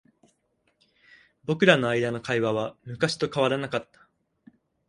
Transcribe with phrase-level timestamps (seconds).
[1.45, 4.07] 僕らの間の会話は昔と変わらなかった。